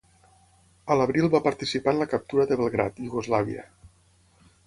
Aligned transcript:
A 0.93 0.95
l'abril 0.99 1.27
va 1.35 1.41
participar 1.49 1.93
en 1.95 2.01
la 2.03 2.09
captura 2.15 2.47
de 2.53 2.59
Belgrad, 2.61 2.97
Iugoslàvia. 3.09 3.67